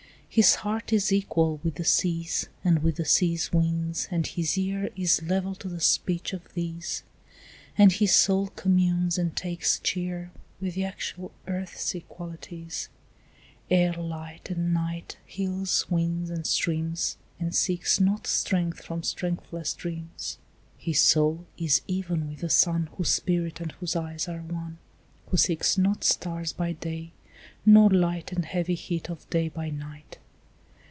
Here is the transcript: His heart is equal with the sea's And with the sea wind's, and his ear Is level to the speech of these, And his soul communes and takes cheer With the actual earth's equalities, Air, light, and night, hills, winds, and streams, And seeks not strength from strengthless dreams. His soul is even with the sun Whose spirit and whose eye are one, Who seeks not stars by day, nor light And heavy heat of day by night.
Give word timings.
His 0.33 0.55
heart 0.63 0.93
is 0.93 1.11
equal 1.11 1.59
with 1.61 1.75
the 1.75 1.83
sea's 1.83 2.47
And 2.63 2.81
with 2.81 2.95
the 2.95 3.03
sea 3.03 3.37
wind's, 3.51 4.07
and 4.09 4.25
his 4.25 4.57
ear 4.57 4.89
Is 4.95 5.21
level 5.21 5.55
to 5.55 5.67
the 5.67 5.81
speech 5.81 6.31
of 6.31 6.53
these, 6.53 7.03
And 7.77 7.91
his 7.91 8.15
soul 8.15 8.47
communes 8.55 9.17
and 9.17 9.35
takes 9.35 9.77
cheer 9.79 10.31
With 10.61 10.75
the 10.75 10.85
actual 10.85 11.33
earth's 11.49 11.93
equalities, 11.93 12.87
Air, 13.69 13.91
light, 13.91 14.49
and 14.49 14.73
night, 14.73 15.17
hills, 15.25 15.85
winds, 15.89 16.29
and 16.29 16.47
streams, 16.47 17.17
And 17.37 17.53
seeks 17.53 17.99
not 17.99 18.25
strength 18.25 18.85
from 18.85 19.03
strengthless 19.03 19.73
dreams. 19.73 20.37
His 20.77 21.01
soul 21.01 21.45
is 21.57 21.81
even 21.87 22.29
with 22.29 22.39
the 22.39 22.49
sun 22.49 22.87
Whose 22.95 23.09
spirit 23.09 23.59
and 23.59 23.73
whose 23.73 23.97
eye 23.97 24.15
are 24.29 24.39
one, 24.43 24.77
Who 25.25 25.35
seeks 25.35 25.77
not 25.77 26.05
stars 26.05 26.53
by 26.53 26.71
day, 26.71 27.11
nor 27.65 27.89
light 27.89 28.31
And 28.31 28.45
heavy 28.45 28.75
heat 28.75 29.09
of 29.09 29.29
day 29.29 29.49
by 29.49 29.69
night. 29.69 30.19